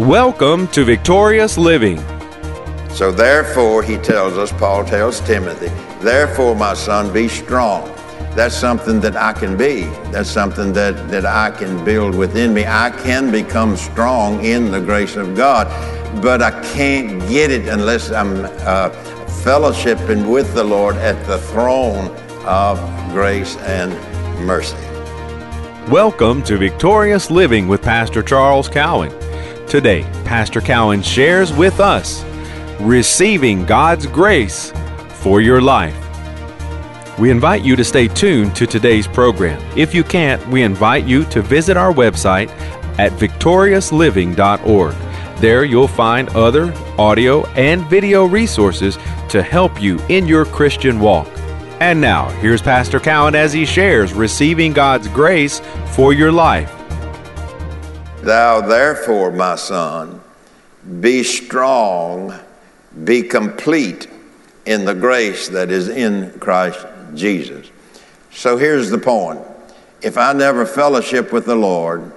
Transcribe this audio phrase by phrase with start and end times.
[0.00, 1.96] Welcome to Victorious Living.
[2.90, 5.68] So therefore, he tells us, Paul tells Timothy,
[6.04, 7.88] therefore, my son, be strong.
[8.34, 9.84] That's something that I can be.
[10.12, 12.66] That's something that, that I can build within me.
[12.66, 15.66] I can become strong in the grace of God,
[16.20, 18.90] but I can't get it unless I'm uh,
[19.46, 22.78] fellowshipping with the Lord at the throne of
[23.12, 23.94] grace and
[24.44, 24.76] mercy.
[25.90, 29.25] Welcome to Victorious Living with Pastor Charles Cowan.
[29.76, 32.24] Today, Pastor Cowan shares with us
[32.80, 34.72] receiving God's grace
[35.20, 35.94] for your life.
[37.18, 39.60] We invite you to stay tuned to today's program.
[39.76, 42.48] If you can't, we invite you to visit our website
[42.98, 44.94] at victoriousliving.org.
[45.42, 48.96] There you'll find other audio and video resources
[49.28, 51.28] to help you in your Christian walk.
[51.80, 56.72] And now, here's Pastor Cowan as he shares receiving God's grace for your life.
[58.26, 60.20] Thou therefore, my son,
[61.00, 62.34] be strong,
[63.04, 64.08] be complete
[64.64, 67.70] in the grace that is in Christ Jesus.
[68.32, 69.40] So here's the point.
[70.02, 72.10] If I never fellowship with the Lord,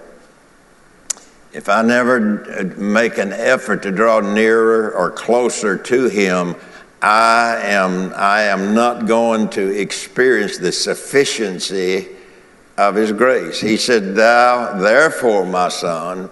[1.54, 6.56] if I never uh, make an effort to draw nearer or closer to Him,
[7.04, 12.08] I am, I am not going to experience the sufficiency
[12.80, 13.60] of his grace.
[13.60, 16.30] He said, Thou, therefore, my son,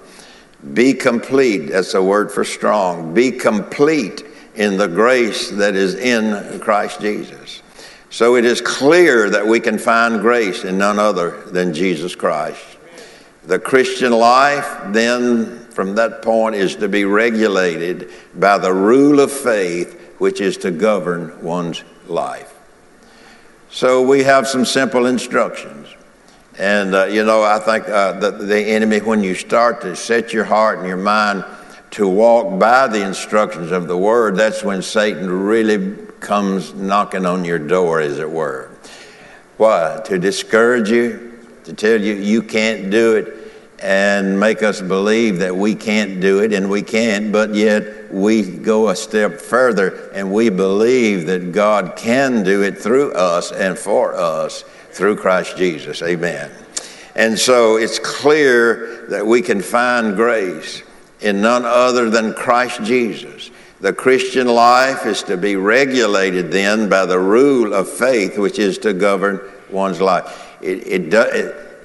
[0.74, 1.70] be complete.
[1.70, 3.14] That's a word for strong.
[3.14, 4.24] Be complete
[4.56, 7.62] in the grace that is in Christ Jesus.
[8.10, 12.64] So it is clear that we can find grace in none other than Jesus Christ.
[13.44, 19.34] The Christian life, then, from that point, is to be regulated by the rule of
[19.34, 22.54] faith, which is to govern one's life.
[23.70, 25.88] So we have some simple instructions.
[26.58, 30.34] And, uh, you know, I think uh, that the enemy, when you start to set
[30.34, 31.46] your heart and your mind
[31.92, 37.46] to walk by the instructions of the word, that's when Satan really comes knocking on
[37.46, 38.72] your door, as it were.
[39.58, 40.02] Why?
[40.06, 43.38] To discourage you, to tell you you can't do it,
[43.80, 48.42] and make us believe that we can't do it and we can't, but yet we
[48.42, 53.78] go a step further and we believe that God can do it through us and
[53.78, 56.02] for us through Christ Jesus.
[56.02, 56.52] Amen.
[57.16, 60.84] And so it's clear that we can find grace
[61.22, 63.50] in none other than Christ Jesus.
[63.80, 68.78] The Christian life is to be regulated then by the rule of faith, which is
[68.80, 70.58] to govern one's life.
[70.62, 71.14] It, it,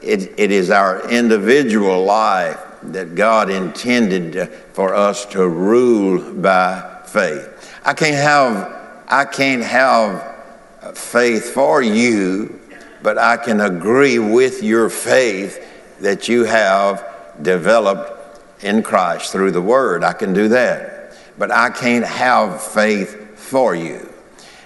[0.03, 7.81] it, it is our individual life that God intended for us to rule by faith.
[7.85, 12.59] I can't have, I can't have faith for you
[13.03, 15.69] but I can agree with your faith
[16.01, 17.05] that you have
[17.43, 20.05] developed in Christ through the Word.
[20.05, 21.15] I can do that.
[21.39, 24.09] But I can't have faith for you.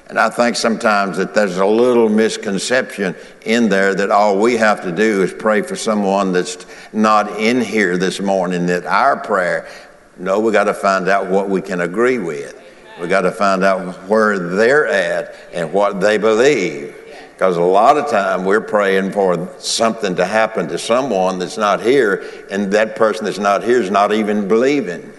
[0.09, 4.83] And I think sometimes that there's a little misconception in there that all we have
[4.83, 9.69] to do is pray for someone that's not in here this morning, that our prayer,
[10.17, 12.63] no, we got to find out what we can agree with.
[13.01, 16.95] We got to find out where they're at and what they believe.
[17.37, 21.83] Because a lot of time we're praying for something to happen to someone that's not
[21.83, 25.13] here, and that person that's not here is not even believing.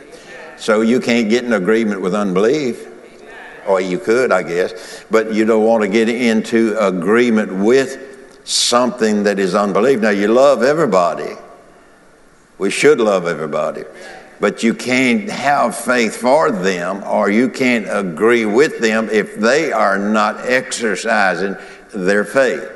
[0.58, 2.88] So you can't get in agreement with unbelief.
[3.68, 9.24] Or you could, I guess, but you don't want to get into agreement with something
[9.24, 10.00] that is unbelief.
[10.00, 11.36] Now, you love everybody.
[12.58, 13.84] We should love everybody.
[14.40, 19.72] But you can't have faith for them or you can't agree with them if they
[19.72, 21.56] are not exercising
[21.94, 22.74] their faith.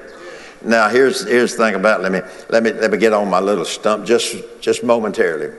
[0.63, 2.01] Now, here's, here's the thing about.
[2.01, 5.55] Let me, let, me, let me get on my little stump just, just momentarily.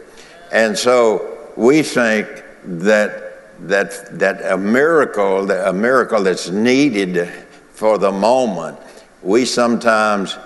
[0.52, 2.28] And so we think
[2.64, 7.28] that, that, that a miracle, a miracle that's needed
[7.72, 8.78] for the moment,
[9.22, 10.36] we sometimes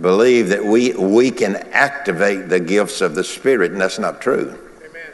[0.00, 4.58] believe that we, we can activate the gifts of the Spirit, and that's not true.
[4.78, 5.10] Amen.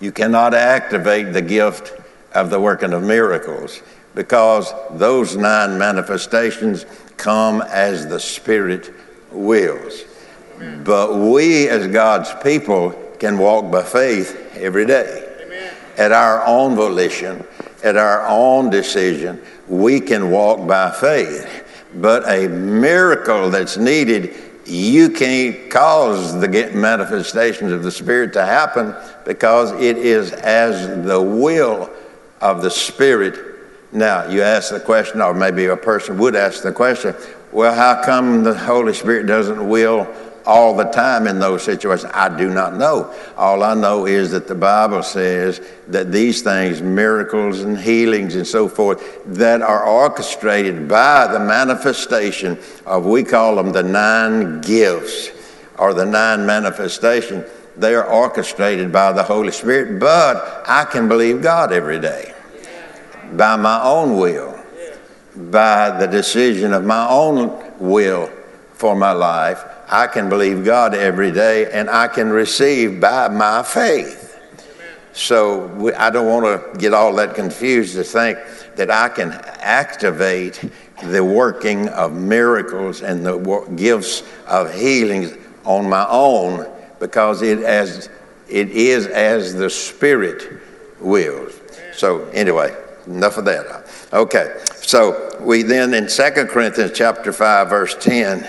[0.00, 1.92] You cannot activate the gift
[2.32, 3.82] of the working of miracles
[4.18, 6.86] because those nine manifestations
[7.16, 8.92] come as the Spirit
[9.30, 10.02] wills.
[10.82, 15.24] But we, as God's people, can walk by faith every day.
[15.96, 17.46] At our own volition,
[17.84, 21.86] at our own decision, we can walk by faith.
[21.94, 24.34] But a miracle that's needed,
[24.66, 31.22] you can't cause the manifestations of the Spirit to happen because it is as the
[31.22, 31.88] will
[32.40, 33.47] of the Spirit
[33.92, 37.14] now, you ask the question, or maybe a person would ask the question,
[37.52, 40.06] well, how come the Holy Spirit doesn't will
[40.44, 42.10] all the time in those situations?
[42.14, 43.14] I do not know.
[43.38, 48.46] All I know is that the Bible says that these things, miracles and healings and
[48.46, 55.30] so forth, that are orchestrated by the manifestation of, we call them the nine gifts
[55.78, 59.98] or the nine manifestations, they are orchestrated by the Holy Spirit.
[59.98, 62.34] But I can believe God every day
[63.36, 64.58] by my own will,
[65.36, 68.30] by the decision of my own will
[68.74, 69.64] for my life.
[69.88, 74.38] I can believe God every day and I can receive by my faith.
[75.12, 78.38] So I don't want to get all that confused to think
[78.76, 80.62] that I can activate
[81.02, 83.38] the working of miracles and the
[83.76, 85.32] gifts of healings
[85.64, 86.70] on my own
[87.00, 88.08] because it as
[88.48, 90.60] it is as the Spirit
[91.00, 91.60] wills.
[91.92, 92.74] So anyway,
[93.08, 93.86] enough of that.
[94.12, 98.46] Okay, so we then in 2 Corinthians chapter 5, verse 10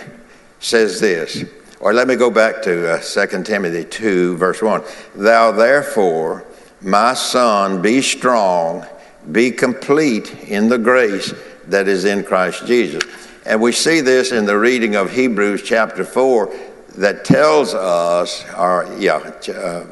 [0.60, 1.46] says this,
[1.80, 4.84] or let me go back to uh, 2 Timothy 2, verse 1.
[5.16, 6.46] Thou therefore,
[6.82, 8.86] my son, be strong,
[9.32, 11.34] be complete in the grace
[11.68, 13.04] that is in Christ Jesus.
[13.46, 16.54] And we see this in the reading of Hebrews chapter 4
[16.98, 19.86] that tells us, or yeah, uh,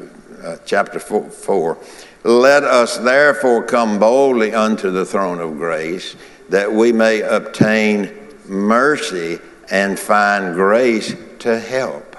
[0.44, 1.78] uh, chapter 4, 4
[2.24, 6.16] let us therefore come boldly unto the throne of grace
[6.48, 8.12] that we may obtain
[8.46, 9.38] mercy
[9.70, 12.16] and find grace to help.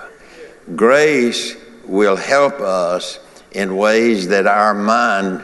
[0.76, 1.56] Grace
[1.86, 3.20] will help us
[3.52, 5.44] in ways that our mind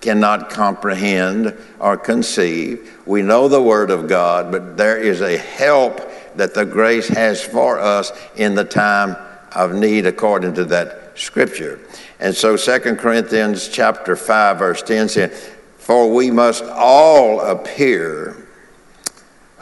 [0.00, 3.00] cannot comprehend or conceive.
[3.06, 6.00] We know the Word of God, but there is a help
[6.36, 9.16] that the grace has for us in the time
[9.52, 11.80] of need according to that scripture.
[12.20, 18.44] And so 2 Corinthians chapter 5 verse 10 says, "For we must all appear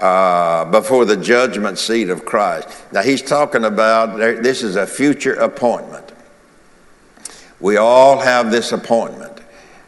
[0.02, 2.68] uh, before the judgment seat of Christ.
[2.92, 6.12] Now, he's talking about this is a future appointment.
[7.60, 9.38] We all have this appointment.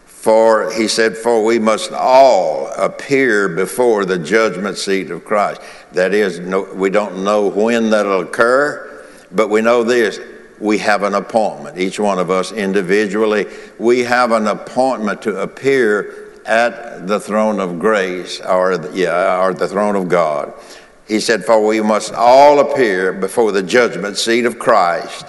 [0.05, 5.61] For, he said, for we must all appear before the judgment seat of Christ.
[5.93, 10.19] That is, no, we don't know when that'll occur, but we know this
[10.61, 11.79] we have an appointment.
[11.79, 13.47] Each one of us individually,
[13.79, 19.55] we have an appointment to appear at the throne of grace, or the, yeah, or
[19.55, 20.53] the throne of God.
[21.09, 25.27] He said, For we must all appear before the judgment seat of Christ,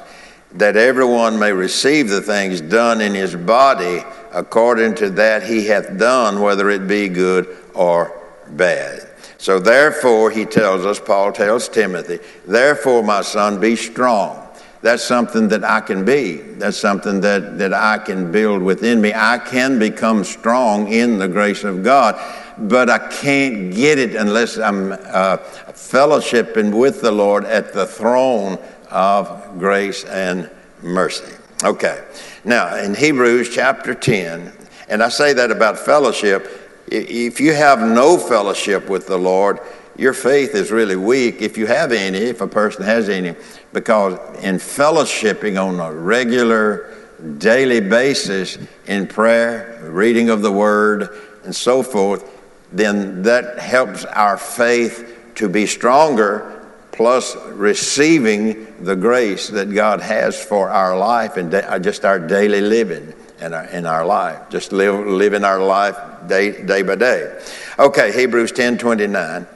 [0.53, 5.97] that everyone may receive the things done in his body according to that he hath
[5.97, 9.09] done, whether it be good or bad.
[9.37, 14.44] So therefore, he tells us, Paul tells Timothy, therefore, my son, be strong
[14.81, 16.37] that's something that I can be.
[16.37, 19.13] That's something that, that I can build within me.
[19.13, 22.19] I can become strong in the grace of God,
[22.57, 25.37] but I can't get it unless I'm uh,
[25.73, 28.59] fellowshipping with the Lord at the throne
[28.91, 30.49] of grace and
[30.81, 31.33] mercy.
[31.63, 32.03] Okay.
[32.43, 34.51] Now, in Hebrews chapter 10,
[34.87, 39.59] and I say that about fellowship, if you have no fellowship with the Lord,
[39.97, 43.35] your faith is really weak if you have any, if a person has any
[43.73, 44.13] because
[44.43, 46.93] in fellowshipping on a regular,
[47.37, 48.57] daily basis
[48.87, 51.09] in prayer, reading of the Word,
[51.43, 52.31] and so forth,
[52.71, 60.41] then that helps our faith to be stronger, plus receiving the grace that God has
[60.41, 64.49] for our life and uh, just our daily living in our, in our life.
[64.49, 65.97] Just live, living our life
[66.27, 67.41] day, day by day.
[67.77, 69.47] Okay, Hebrews 10 29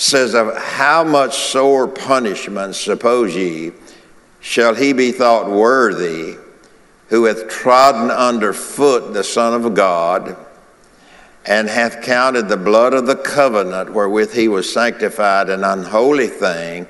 [0.00, 3.72] says, Of how much sore punishment, suppose ye,
[4.40, 6.36] shall he be thought worthy
[7.08, 10.36] who hath trodden under foot the Son of God,
[11.44, 16.86] and hath counted the blood of the covenant wherewith he was sanctified an unholy thing,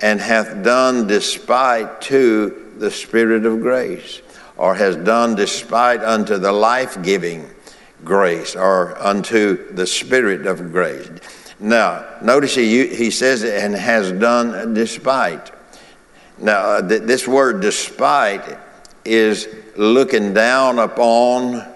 [0.00, 4.22] and hath done despite to the Spirit of grace,
[4.56, 7.48] or has done despite unto the life giving
[8.04, 11.08] grace, or unto the Spirit of grace.
[11.60, 15.50] Now, notice he, he says it and has done despite.
[16.38, 18.58] Now, uh, th- this word despite
[19.04, 21.66] is looking down upon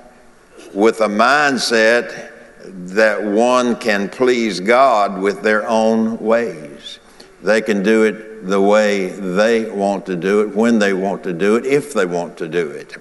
[0.73, 2.31] with a mindset
[2.65, 6.99] that one can please God with their own ways.
[7.43, 11.35] They can do it the way they want to do it, when they want to
[11.35, 12.97] do it, if they want to do it.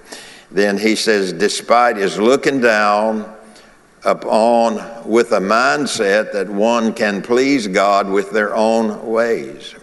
[0.52, 3.34] Then he says, despite is looking down
[4.06, 9.76] upon with a mindset that one can please God with their own ways.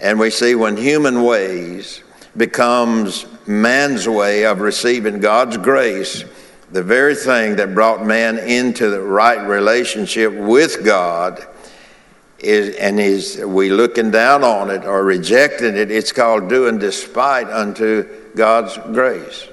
[0.00, 2.02] And we see when human ways
[2.36, 6.24] becomes man's way of receiving God's grace,
[6.70, 11.46] the very thing that brought man into the right relationship with God,
[12.38, 17.48] is, and is we looking down on it or rejecting it, it's called doing despite
[17.48, 19.48] unto God's grace.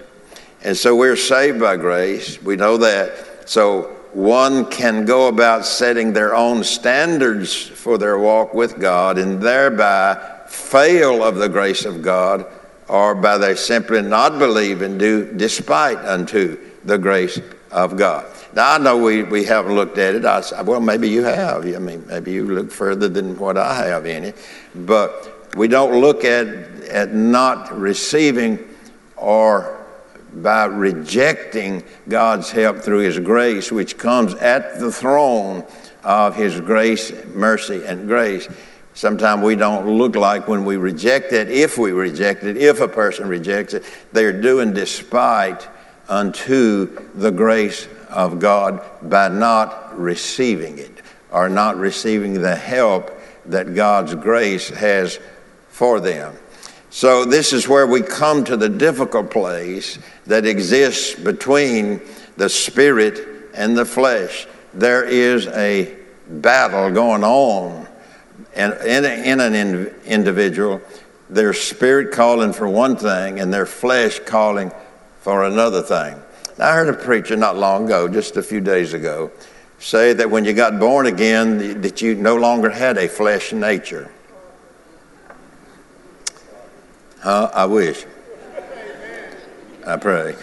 [0.64, 2.42] And so we're saved by grace.
[2.42, 3.50] We know that.
[3.50, 9.42] So one can go about setting their own standards for their walk with God and
[9.42, 10.16] thereby
[10.48, 12.46] fail of the grace of God,
[12.88, 17.40] or by they simply not believe and do despite unto the grace
[17.72, 18.26] of God.
[18.56, 20.26] Now, I know we, we haven't looked at it.
[20.26, 21.66] I, said, well, maybe you have.
[21.66, 24.38] I mean, maybe you look further than what I have in it.
[24.76, 26.48] But we don't look at,
[26.84, 28.60] at not receiving
[29.18, 29.83] or
[30.36, 35.66] by rejecting God's help through His grace, which comes at the throne
[36.04, 38.48] of His grace, mercy, and grace.
[38.94, 42.88] Sometimes we don't look like when we reject it, if we reject it, if a
[42.88, 45.68] person rejects it, they're doing despite
[46.10, 53.12] unto the grace of God by not receiving it or not receiving the help
[53.46, 55.20] that God's grace has
[55.70, 56.36] for them.
[56.96, 59.98] So, this is where we come to the difficult place
[60.28, 62.02] that exists between
[62.38, 64.46] the spirit and the flesh.
[64.76, 65.92] There is a
[66.30, 67.88] battle going on
[68.54, 70.82] and in, in an in, individual,
[71.32, 74.72] their spirit calling for one thing and their flesh calling
[75.22, 76.22] for another thing.
[76.60, 79.32] Now, I heard a preacher not long ago, just a few days ago,
[79.80, 84.12] say that when you got born again, that you no longer had a flesh nature.
[87.24, 87.50] Huh?
[87.54, 88.06] I wish.
[89.88, 90.36] I pray.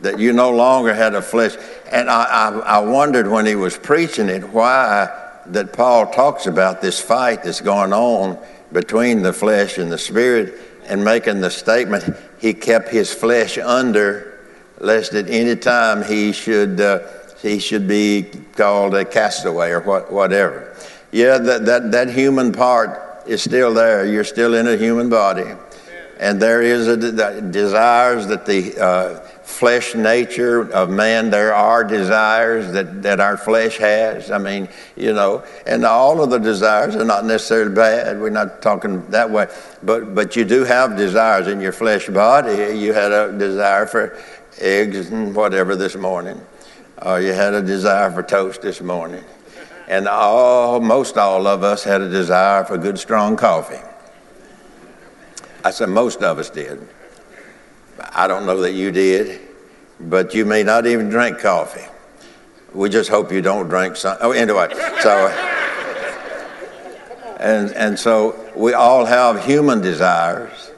[0.00, 1.56] That you no longer had a flesh.
[1.92, 5.08] And I, I, I wondered when he was preaching it why
[5.44, 8.38] that Paul talks about this fight that's going on
[8.72, 10.54] between the flesh and the spirit
[10.86, 14.40] and making the statement he kept his flesh under
[14.78, 17.00] lest at any time he should uh,
[17.40, 18.24] he should be
[18.56, 20.76] called a castaway or what, whatever
[21.12, 25.54] yeah that, that, that human part is still there you're still in a human body
[26.18, 31.82] and there is a de- desires that the uh, flesh nature of man, there are
[31.82, 34.30] desires that, that our flesh has.
[34.30, 38.20] I mean, you know, and all of the desires are not necessarily bad.
[38.20, 39.46] We're not talking that way.
[39.82, 42.78] But, but you do have desires in your flesh body.
[42.78, 44.18] You had a desire for
[44.58, 46.40] eggs and whatever this morning,
[47.02, 49.24] or you had a desire for toast this morning.
[49.88, 53.82] And all, most all of us had a desire for good, strong coffee.
[55.64, 56.86] I said, most of us did.
[58.12, 59.48] I don't know that you did
[60.00, 61.86] but you may not even drink coffee.
[62.72, 64.16] We just hope you don't drink some.
[64.20, 64.68] Oh, anyway,
[65.00, 65.28] so
[67.40, 70.70] and and so we all have human desires,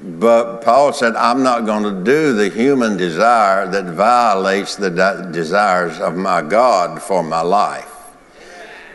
[0.00, 5.30] but Paul said, "I'm not going to do the human desire that violates the de-
[5.32, 7.93] desires of my God for my life."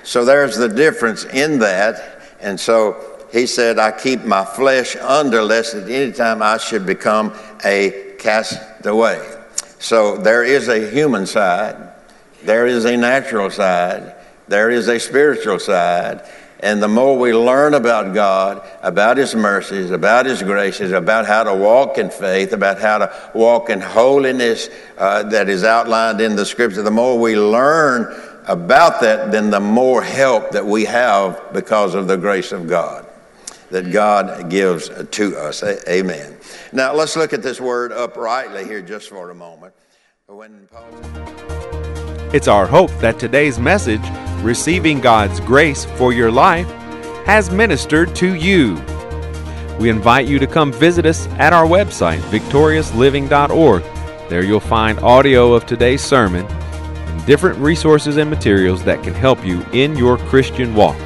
[0.03, 2.98] So there's the difference in that, and so
[3.32, 8.13] he said, "I keep my flesh under, lest at any time I should become a
[8.18, 9.20] castaway."
[9.79, 11.77] So there is a human side,
[12.44, 14.15] there is a natural side,
[14.48, 16.22] there is a spiritual side.
[16.62, 21.46] And the more we learn about God, about His mercies, about His graces, about how
[21.46, 26.36] to walk in faith, about how to walk in holiness uh, that is outlined in
[26.36, 28.13] the Scripture, the more we learn
[28.50, 33.06] about that, then the more help that we have because of the grace of God
[33.70, 35.63] that God gives to us.
[35.88, 36.36] Amen.
[36.74, 39.74] Now, let's look at this word uprightly here just for a moment.
[42.34, 44.01] It's our hope that today's message,
[44.41, 46.68] Receiving God's Grace for Your Life,
[47.25, 48.75] has ministered to you.
[49.79, 53.84] We invite you to come visit us at our website, victoriousliving.org.
[54.29, 56.46] There you'll find audio of today's sermon
[57.25, 60.97] different resources and materials that can help you in your Christian walk.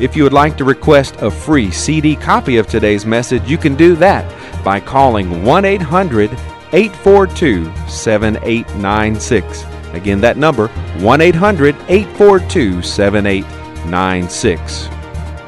[0.00, 3.76] If you would like to request a free CD copy of today's message, you can
[3.76, 4.24] do that
[4.64, 6.30] by calling 1 800
[6.72, 9.64] 842 7896.
[9.92, 10.66] Again, that number
[10.98, 14.88] 1 800 842 7896.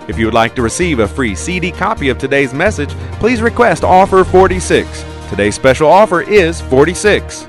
[0.09, 3.83] If you would like to receive a free CD copy of today's message, please request
[3.83, 5.05] offer 46.
[5.29, 7.49] Today's special offer is 46.